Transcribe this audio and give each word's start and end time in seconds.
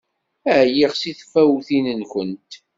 Ɛyiɣ 0.61 0.91
seg 0.95 1.15
tfawtin-nwent! 1.19 2.51